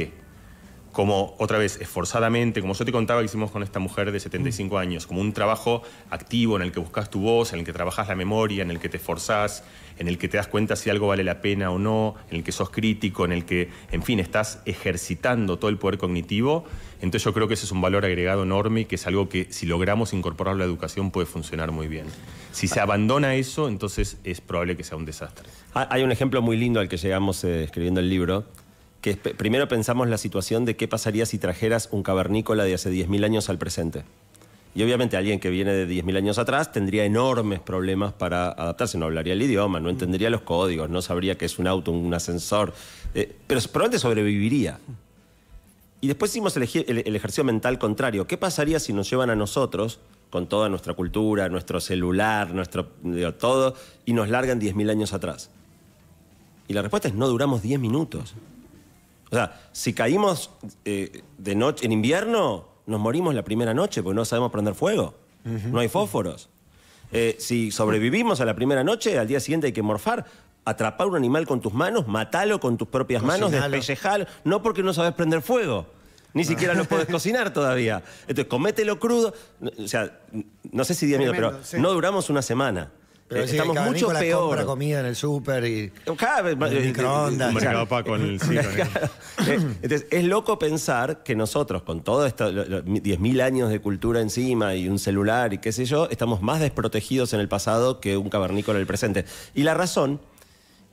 [0.98, 4.80] como otra vez esforzadamente, como yo te contaba que hicimos con esta mujer de 75
[4.80, 8.08] años, como un trabajo activo en el que buscas tu voz, en el que trabajas
[8.08, 9.64] la memoria, en el que te esforzás,
[10.00, 12.44] en el que te das cuenta si algo vale la pena o no, en el
[12.44, 16.66] que sos crítico, en el que, en fin, estás ejercitando todo el poder cognitivo.
[17.00, 19.46] Entonces yo creo que ese es un valor agregado enorme y que es algo que
[19.52, 22.08] si logramos incorporarlo a la educación puede funcionar muy bien.
[22.52, 25.48] Si se abandona eso, entonces es probable que sea un desastre.
[25.76, 28.46] Hay un ejemplo muy lindo al que llegamos eh, escribiendo el libro,
[29.16, 33.24] que primero pensamos la situación de qué pasaría si trajeras un cavernícola de hace 10.000
[33.26, 34.04] años al presente.
[34.76, 39.06] Y obviamente alguien que viene de 10.000 años atrás tendría enormes problemas para adaptarse, no
[39.06, 42.74] hablaría el idioma, no entendería los códigos, no sabría qué es un auto, un ascensor,
[43.16, 44.80] eh, pero probablemente sobreviviría.
[46.00, 48.28] Y después hicimos el, eje- el- el ejercicio mental contrario.
[48.28, 53.34] ¿Qué pasaría si nos llevan a nosotros, con toda nuestra cultura, nuestro celular, nuestro digo,
[53.34, 53.74] todo,
[54.06, 55.50] y nos largan 10.000 años atrás?
[56.68, 58.36] Y la respuesta es no duramos 10 minutos.
[59.32, 60.52] O sea, si caímos
[60.86, 65.16] eh, de noche en invierno, nos morimos la primera noche porque no sabemos prender fuego.
[65.44, 66.50] No hay fósforos.
[67.14, 70.26] Eh, si sobrevivimos a la primera noche, al día siguiente hay que morfar.
[70.66, 74.26] Atrapar un animal con tus manos, matalo con tus propias manos, despellejalo.
[74.44, 75.88] No porque no sabes prender fuego.
[76.34, 78.04] Ni siquiera lo podés cocinar todavía.
[78.22, 79.34] Entonces, comételo crudo.
[79.80, 80.20] O sea,
[80.72, 81.78] no sé si 10 minutos, pero sí.
[81.80, 82.92] no duramos una semana.
[83.30, 84.40] Pero Eh, estamos mucho peor.
[84.42, 85.92] compra comida en el súper y...
[86.18, 87.54] Cada vez más- En el microondas.
[87.54, 88.36] Mercado en el
[89.48, 93.82] eh, Entonces, es loco pensar que nosotros, con todo esto, lo- lo- 10.000 años de
[93.82, 98.00] cultura encima y un celular y qué sé yo, estamos más desprotegidos en el pasado
[98.00, 99.26] que un cavernícola en el presente.
[99.54, 100.22] Y la razón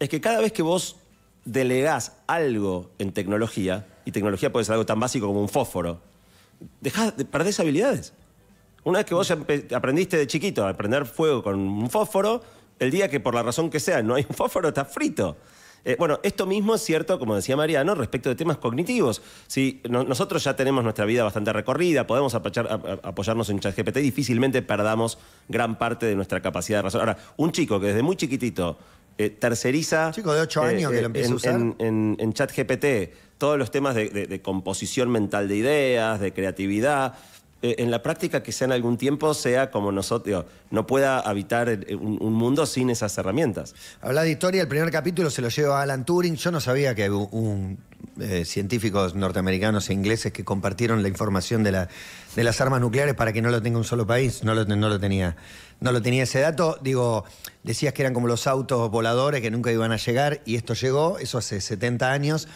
[0.00, 0.96] es que cada vez que vos
[1.44, 6.00] delegás algo en tecnología, y tecnología puede ser algo tan básico como un fósforo,
[6.80, 8.12] dejás de perdés habilidades.
[8.84, 12.42] Una vez que vos aprendiste de chiquito a prender fuego con un fósforo,
[12.78, 15.36] el día que por la razón que sea no hay un fósforo, está frito.
[15.86, 19.20] Eh, bueno, esto mismo es cierto, como decía Mariano, respecto de temas cognitivos.
[19.46, 23.60] Si no- nosotros ya tenemos nuestra vida bastante recorrida, podemos apachar- a- a- apoyarnos en
[23.60, 25.18] ChatGPT, difícilmente perdamos
[25.48, 27.00] gran parte de nuestra capacidad de razón.
[27.00, 28.78] Ahora, un chico que desde muy chiquitito
[29.18, 30.10] eh, terceriza...
[30.12, 31.54] Chico de ocho años que lo empieza a usar.
[31.54, 32.84] en- en, en ChatGPT
[33.38, 37.33] todos los temas de, de- de composición mental de ideas, de creatividad, eh,
[37.78, 41.96] en la práctica que sea en algún tiempo sea como nosotros, no pueda habitar el-
[41.96, 43.74] un, un mundo sin esas herramientas.
[44.00, 46.36] Habla de historia, el primer capítulo se lo lleva Alan Turing.
[46.36, 47.78] Yo no sabía que un,
[48.20, 51.88] eh, científicos norteamericanos e ingleses que compartieron la información de, la-
[52.36, 54.44] de las armas nucleares para que no lo tenga un solo país.
[54.44, 54.64] No lo,
[55.00, 55.36] tenía.
[55.80, 56.78] No lo tenía ese dato.
[56.82, 57.24] Digo,
[57.62, 61.18] decías que eran como los autos voladores que nunca iban a llegar y esto llegó,
[61.18, 62.46] eso hace 70 años.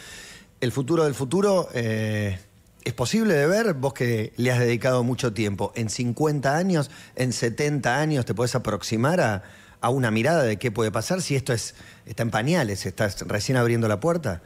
[0.61, 2.37] El futuro del futuro eh,
[2.85, 5.71] es posible de ver, vos que le has dedicado mucho tiempo.
[5.75, 9.43] En 50 años, en 70 años, te podés aproximar a,
[9.81, 13.57] a una mirada de qué puede pasar si esto es, está en pañales, estás recién
[13.57, 14.41] abriendo la puerta.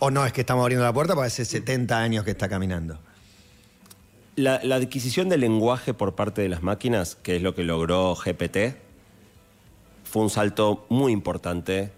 [0.00, 2.98] O no es que estamos abriendo la puerta porque hace 70 años que está caminando.
[4.36, 8.76] La, adquisición del lenguaje por parte de las máquinas, que es lo que logró GPT,
[10.04, 11.90] fue un salto muy importante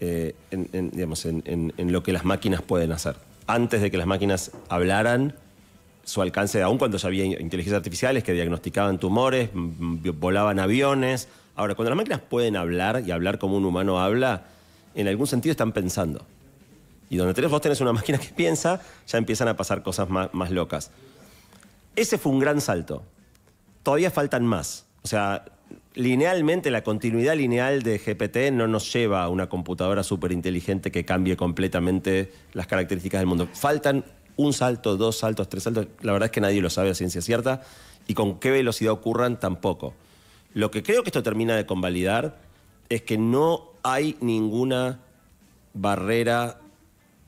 [0.00, 3.16] eh, digamos, en lo que las máquinas pueden hacer.
[3.46, 5.34] Antes de que las máquinas hablaran,
[6.04, 11.28] su alcance, aun cuando ya había inteligencias artificiales que diagnosticaban tumores, volaban aviones.
[11.54, 14.44] Ahora, cuando las máquinas pueden hablar y hablar como un humano habla,
[14.94, 16.24] en algún sentido están pensando.
[17.10, 20.32] Y donde tenés, vos tenés una máquina que piensa, ya empiezan a pasar cosas más,
[20.32, 20.90] más locas.
[21.94, 23.02] Ese fue un gran salto.
[23.82, 24.86] Todavía faltan más.
[25.02, 25.44] O sea,
[25.94, 31.04] linealmente, la continuidad lineal de GPT no nos lleva a una computadora súper inteligente que
[31.04, 33.48] cambie completamente las características del mundo.
[33.52, 34.04] Faltan
[34.36, 35.88] un salto, dos saltos, tres saltos.
[36.00, 37.62] La verdad es que nadie lo sabe a ciencia cierta.
[38.06, 39.94] Y con qué velocidad ocurran tampoco.
[40.54, 42.38] Lo que creo que esto termina de convalidar
[42.88, 45.00] es que no hay ninguna
[45.72, 46.60] barrera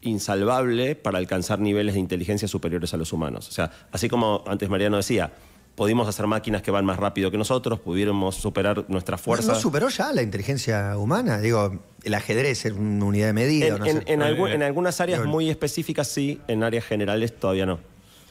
[0.02, 3.48] insalvable para alcanzar niveles de inteligencia superiores a los humanos.
[3.48, 5.32] O sea, así como antes Mariano decía,
[5.74, 9.48] pudimos hacer máquinas que van más rápido que nosotros, pudiéramos superar nuestra fuerza.
[9.48, 11.38] ¿No, no superó ya la inteligencia humana?
[11.40, 13.66] Digo, el ajedrez es una unidad de medida.
[13.66, 14.12] en, no en- sé.
[14.12, 17.80] en algu- en algunas áreas muy específicas sí, en áreas generales todavía no.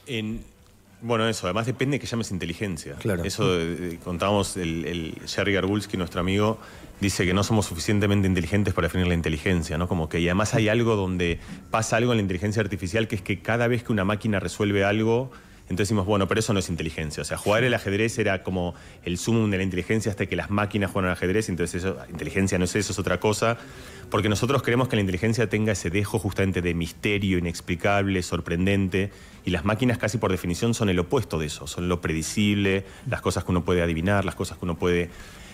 [0.07, 0.41] En-
[1.01, 2.93] bueno, eso, además depende de que llames inteligencia.
[2.95, 3.25] Claro.
[3.25, 6.57] Eso eh, contábamos, el, el Jerry Garbulski, nuestro amigo,
[7.01, 9.89] dice que no somos suficientemente inteligentes para definir la inteligencia, ¿no?
[9.89, 11.39] Como que y además hay algo donde
[11.71, 14.85] pasa algo en la inteligencia artificial que es que cada vez que una máquina resuelve
[14.85, 15.29] algo,
[15.73, 17.21] entonces decimos, bueno, pero eso no es inteligencia.
[17.21, 20.49] O sea, jugar el ajedrez era como el sumum de la inteligencia hasta que las
[20.49, 23.57] máquinas juegan al ajedrez, entonces eso, inteligencia no es eso, es otra cosa.
[24.09, 29.11] Porque nosotros queremos que la inteligencia tenga ese dejo justamente de misterio inexplicable, sorprendente,
[29.45, 33.21] y las máquinas casi por definición son el opuesto de eso, son lo predecible, las
[33.21, 35.09] cosas que uno puede adivinar, las cosas que uno puede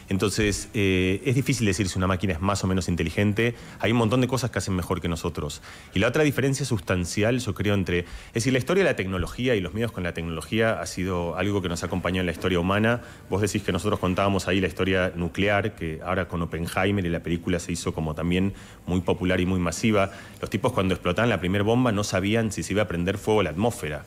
[0.10, 3.54] Entonces, eh, es difícil decir si una máquina es más o menos inteligente.
[3.80, 5.62] Hay un montón de cosas que hacen mejor que nosotros.
[5.94, 8.00] Y la otra diferencia sustancial, yo creo, entre...
[8.00, 11.38] Es decir, la historia de la tecnología y los medios con la tecnología ha sido
[11.38, 13.02] algo que nos acompañó en la historia humana.
[13.30, 17.22] Vos decís que nosotros contábamos ahí la historia nuclear, que ahora con Oppenheimer y la
[17.22, 18.54] película se hizo como también
[18.88, 20.12] muy popular y muy masiva.
[20.42, 23.44] Los tipos cuando explotaban la primera bomba no sabían si se iba a prender fuego
[23.44, 24.06] la atmósfera.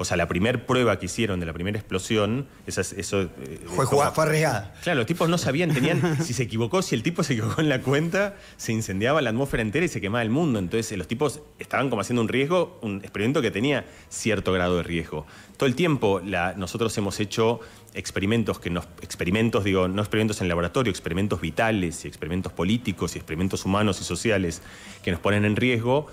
[0.00, 3.20] O sea, la primera prueba que hicieron de la primera explosión, esa, eso...
[3.20, 4.74] eh, Fue, jugada, fue arriesgada.
[4.82, 7.68] Claro, los tipos no sabían, tenían, si se equivocó, si el tipo se equivocó en
[7.68, 10.58] la cuenta, se incendiaba la atmósfera entera y se quemaba el mundo.
[10.58, 14.84] Entonces los tipos estaban como haciendo un riesgo, un experimento que tenía cierto grado de
[14.84, 15.26] riesgo.
[15.58, 17.60] Todo el tiempo la- nosotros hemos hecho
[17.92, 23.18] experimentos que nos, experimentos, digo, no experimentos en laboratorio, experimentos vitales y experimentos políticos y
[23.18, 24.62] experimentos humanos y sociales
[25.02, 26.06] que nos ponen en riesgo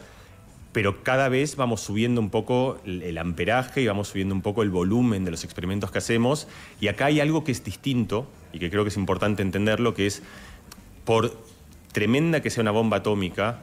[0.78, 4.70] pero cada vez vamos subiendo un poco el, amperaje y vamos subiendo un poco el
[4.70, 6.48] volumen de los experimentos que hacemos.
[6.80, 10.06] Y acá hay algo que es distinto y que creo que es importante entenderlo, que
[10.06, 10.22] es,
[11.04, 11.36] por
[11.94, 13.62] tremenda que sea una bomba atómica,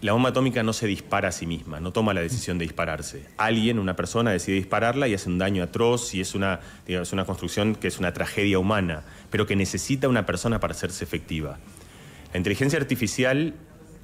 [0.00, 3.26] la bomba atómica no se dispara a sí misma, no toma la decisión de dispararse.
[3.36, 6.60] Alguien, una persona, decide dispararla y hace un daño atroz y es una,
[7.12, 11.58] una construcción que es una tragedia humana, pero que necesita una persona para hacerse efectiva.
[12.32, 13.54] La inteligencia artificial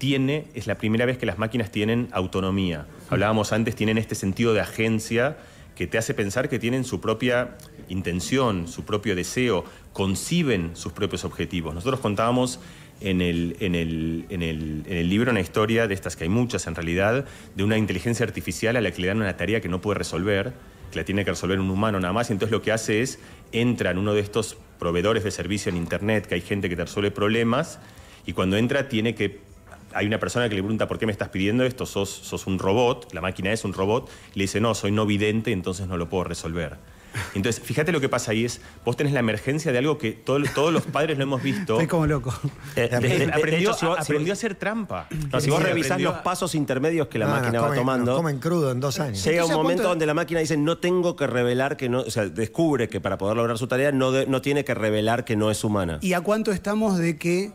[0.00, 2.86] tiene, es la primera vez que las máquinas tienen autonomía.
[3.10, 5.36] Hablábamos antes, tienen este sentido de agencia
[5.76, 7.56] que te hace pensar que tienen su propia
[7.90, 11.74] intención, su propio deseo, conciben sus propios objetivos.
[11.74, 12.60] Nosotros contábamos
[13.02, 16.30] en el, en el- en el- en el libro una historia de estas que hay
[16.30, 19.68] muchas en realidad, de una inteligencia artificial a la que le dan una tarea que
[19.68, 20.52] no puede resolver,
[20.90, 23.18] que la tiene que resolver un humano nada más, y entonces lo que hace es,
[23.52, 26.84] entra en uno de estos proveedores de servicio en Internet, que hay gente que te
[26.84, 27.78] resuelve problemas,
[28.26, 29.49] y cuando entra tiene que
[29.94, 32.58] hay una persona que le pregunta por qué me estás pidiendo esto, sos, sos un
[32.58, 35.96] robot, la máquina es un robot, y le dice, no, soy no vidente, entonces no
[35.96, 36.76] lo puedo resolver.
[37.34, 40.38] Entonces, fíjate lo que pasa ahí es, vos tenés la emergencia de algo que todo-
[40.54, 41.72] todos los padres lo hemos visto.
[41.80, 42.32] Estoy como loco.
[42.76, 45.08] Eh, de- de- de- de aprendió, hecho, si vos- si aprendió a hacer trampa.
[45.32, 48.14] no, si vos revisás aprendió los pasos intermedios que la No, máquina va comen- tomando,
[48.14, 49.24] comen crudo en dos años.
[49.24, 52.02] llega un Entonces, ¿a momento donde la máquina dice no tengo que revelar que no,
[52.02, 55.24] o sea, descubre que para poder lograr su tarea no, de- no tiene que revelar
[55.24, 55.98] que no es humana.
[56.02, 57.50] ¿Y a cuánto estamos de que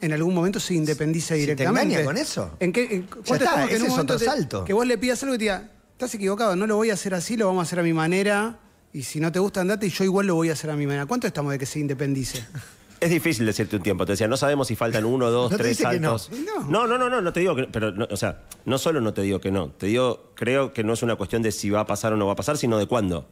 [0.00, 1.94] en algún momento se independice Si te directamente?
[1.94, 2.50] engaña con eso.
[2.60, 4.64] ¿En qué, en- Ya cuánto está, que en ese un es momento otro te- salto.
[4.64, 7.14] que vos le pidas algo y te diga, estás equivocado, no lo voy a hacer
[7.14, 8.58] así, lo vamos a hacer a mi manera,
[8.92, 10.86] y si no te gusta, andate y yo igual lo voy a hacer a mi
[10.86, 11.06] manera.
[11.06, 12.44] ¿Cuánto estamos de que se independice?
[12.98, 14.06] Es difícil decirte un tiempo.
[14.06, 16.30] Te decía, no sabemos si faltan uno, dos, No tres saltos.
[16.32, 16.64] No.
[16.70, 17.64] No, no, no, no, no te digo que.
[17.64, 19.68] Pero, no, o sea, no solo no te digo que no.
[19.68, 22.26] Te digo, creo que no es una cuestión de si va a pasar o no
[22.26, 23.28] va a pasar, sino de cuándo.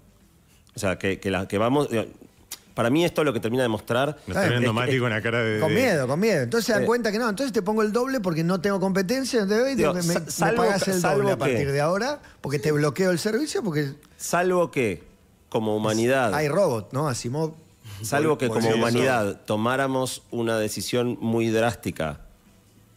[0.76, 1.88] O sea, que, que, la, que vamos.
[2.74, 4.16] Para mí, esto lo que termina de mostrar.
[4.26, 5.60] Me está viendo es- Mati es- con una cara de.
[5.60, 6.42] Con miedo, con miedo.
[6.42, 6.86] Entonces se dan Eh.
[6.86, 7.28] cuenta que no.
[7.28, 9.46] Entonces te pongo el doble porque no tengo competencia.
[9.46, 12.58] te doy, Digo, me, sa- me salvo pagas el doble a partir de ahora porque
[12.58, 15.02] te bloqueo el servicio porque Salvo que,
[15.48, 16.34] como humanidad.
[16.34, 17.08] hay robot, ¿no?
[17.08, 17.54] Asimov.
[18.02, 22.20] Salvo que como humanidad tomáramos una decisión muy drástica,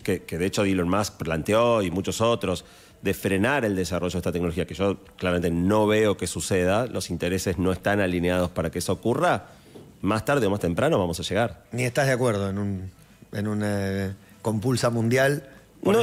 [0.02, 2.66] que, que de hecho Elon Musk planteó y muchos otros,
[3.04, 7.12] de frenar el desarrollo de esta tecnología, que yo claramente no veo que suceda, los
[7.12, 9.46] intereses no están alineados para que eso ocurra,
[10.02, 11.64] más tarde o más temprano vamos a llegar.
[11.72, 12.92] Ni estás de acuerdo en un
[13.34, 15.44] en una compulsa mundial.
[15.82, 16.00] No,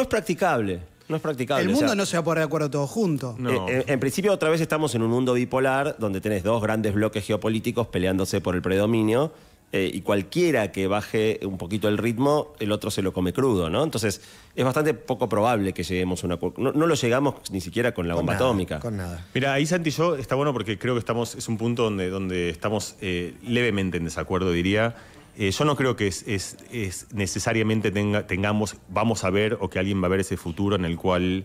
[0.00, 0.80] es practicable.
[1.08, 1.64] No es practicable.
[1.64, 3.38] El o mundo sea, no se va a poner de acuerdo todos juntos.
[3.38, 3.68] No.
[3.68, 6.94] Eh, eh, en principio, otra vez estamos en un mundo bipolar donde tenés dos grandes
[6.94, 9.32] bloques geopolíticos peleándose por el predominio
[9.76, 13.68] eh, y cualquiera que baje un poquito el ritmo, el otro se lo come crudo,
[13.70, 13.82] ¿no?
[13.82, 14.20] Entonces,
[14.54, 16.36] es bastante poco probable que lleguemos a una...
[16.36, 18.78] cu- No, no lo llegamos ni siquiera con la Con bomba nada, atómica.
[18.78, 19.26] Con nada.
[19.34, 22.08] Mira, ahí Santi y yo está bueno porque creo que estamos, es un punto donde,
[22.08, 24.94] donde estamos eh, levemente en desacuerdo, diría.
[25.36, 29.68] Eh, yo no creo que es, es- es necesariamente tenga- tengamos, vamos a ver o
[29.70, 31.42] que alguien va a ver ese futuro en el cual,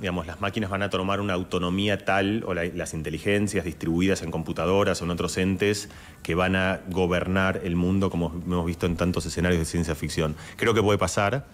[0.00, 4.30] digamos, las máquinas van a tomar una autonomía tal, o la- las inteligencias distribuidas en
[4.30, 5.88] computadoras o en otros entes
[6.22, 10.36] que van a gobernar el mundo como hemos visto en tantos escenarios de ciencia ficción.
[10.56, 11.46] Creo que puede pasar.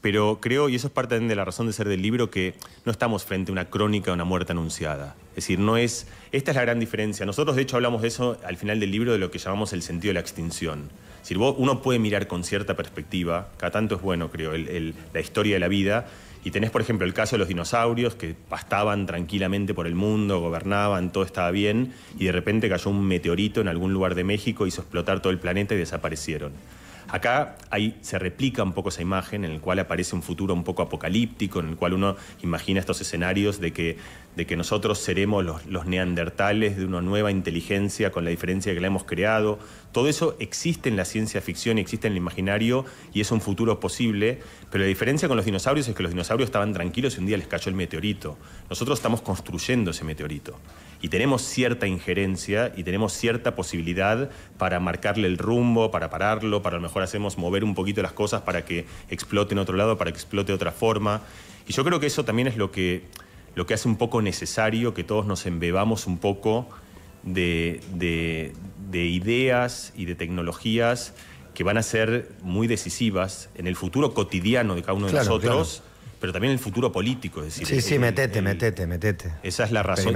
[0.00, 2.52] Pero creo, y eso es parte de la razón de ser del libro, que
[2.84, 5.14] no estamos frente a una crónica de una muerte anunciada.
[5.30, 6.06] Es decir, no es.
[6.30, 7.24] Esta es la gran diferencia.
[7.24, 9.80] Nosotros, de hecho, hablamos de eso al final del libro, de lo que llamamos el
[9.80, 10.90] sentido de la extinción.
[11.22, 15.54] Es decir, uno puede mirar con cierta perspectiva, cada tanto es bueno, creo, la historia
[15.54, 16.06] de la vida.
[16.44, 20.40] Y tenés, por ejemplo, el caso de los dinosaurios que pastaban tranquilamente por el mundo,
[20.40, 24.66] gobernaban, todo estaba bien, y de repente cayó un meteorito en algún lugar de México,
[24.66, 26.52] hizo explotar todo el planeta y desaparecieron.
[27.14, 27.54] Acá
[28.00, 31.60] se replica un poco esa imagen en el cual aparece un futuro un poco apocalíptico,
[31.60, 36.84] en el cual uno imagina estos escenarios de que, nosotros seremos los, los neandertales de
[36.84, 39.60] una nueva inteligencia con la diferencia que la hemos creado.
[39.92, 43.78] Todo eso existe en la ciencia ficción, existe en el imaginario y es un futuro
[43.78, 44.40] posible,
[44.72, 47.36] pero la diferencia con los dinosaurios es que los dinosaurios estaban tranquilos y un día
[47.36, 48.36] les cayó el meteorito.
[48.68, 50.58] Nosotros estamos construyendo ese meteorito.
[51.04, 56.76] Y tenemos cierta injerencia y tenemos cierta posibilidad para marcarle el rumbo, para pararlo, para
[56.76, 59.98] a lo mejor hacemos mover un poquito las cosas para que explote en otro lado,
[59.98, 61.20] para que explote de otra forma.
[61.68, 63.04] Y yo creo que eso también es lo que,
[63.54, 66.70] lo que hace un poco necesario que todos nos embebamos un poco
[67.22, 68.54] de, de-
[68.90, 71.12] de ideas y de tecnologías
[71.52, 75.26] que van a ser muy decisivas en el futuro cotidiano de cada uno de Claro,
[75.26, 75.82] nosotros,
[76.24, 77.40] pero también el futuro político.
[77.40, 79.30] Es decir, Sí, sí, el- metete, el- metete, metete.
[79.42, 80.14] esa es la razón.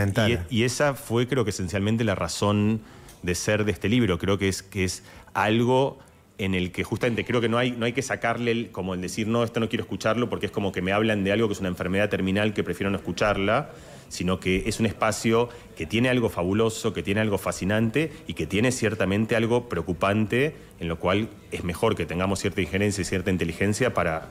[0.48, 2.80] Y esa fue, creo que esencialmente, la razón
[3.22, 4.18] de ser de este libro.
[4.18, 5.02] Creo que es, que es
[5.34, 5.98] algo
[6.38, 9.02] en el que justamente creo que no hay, no hay que sacarle el- como el
[9.02, 11.52] decir, no, esto no quiero escucharlo porque es como que me hablan de algo que
[11.52, 13.68] es una enfermedad terminal que prefiero no escucharla,
[14.08, 18.46] sino que es un espacio que tiene algo fabuloso, que tiene algo fascinante y que
[18.46, 23.30] tiene ciertamente algo preocupante, en lo cual es mejor que tengamos cierta injerencia y cierta
[23.30, 24.28] inteligencia para,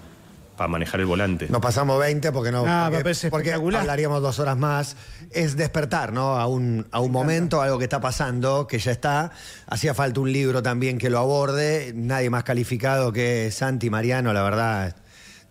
[0.57, 1.47] para manejar el volante.
[1.49, 2.65] Nos pasamos 20 porque no.
[2.67, 4.97] Ah, porque, porque hablaríamos dos horas más.
[5.31, 6.37] Es despertar, ¿no?
[6.37, 9.31] A un, a un momento, algo que está pasando, que ya está.
[9.67, 11.93] Hacía falta un libro también que lo aborde.
[11.95, 14.95] Nadie más calificado que Santi Mariano, la verdad.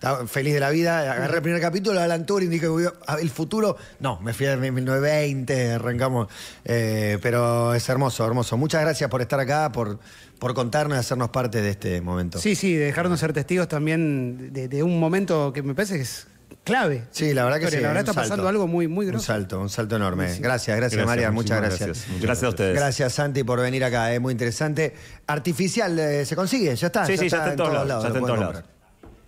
[0.07, 1.01] Estaba feliz de la vida.
[1.13, 3.77] Agarré el primer capítulo de Alan Turing, dije, "Uy, a- el futuro.
[3.99, 6.29] No, me fui a 1920, arrancamos.
[6.65, 8.57] Eh, pero es hermoso, hermoso.
[8.57, 9.99] Muchas gracias por estar acá, por,
[10.39, 12.39] por contarnos y hacernos parte de este momento.
[12.39, 16.29] Sí, sí, dejarnos ser testigos también de, de un momento que me parece que es
[16.63, 17.03] clave.
[17.11, 17.77] Sí, la verdad que sí.
[17.79, 19.27] La verdad un está pasando algo muy, muy Un grosso.
[19.27, 20.39] salto, un salto enorme.
[20.39, 22.07] Gracias, gracias, María, muchas gracias.
[22.07, 22.77] Muchas Gracias a ustedes.
[22.77, 24.95] Gracias, Santi, por venir acá, es muy interesante.
[25.27, 26.77] Artificial, eh, ¿se consigue?
[26.77, 27.05] Ya está.
[27.07, 28.55] Sí, sí, ya está en todos lados, ya está en lo pueden todos comprar.
[28.55, 28.76] lados.